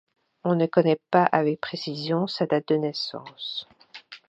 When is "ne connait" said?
0.55-0.99